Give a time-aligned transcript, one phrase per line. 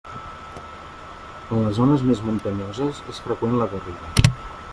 [1.57, 4.13] En les zones més muntanyoses és freqüent la garriga.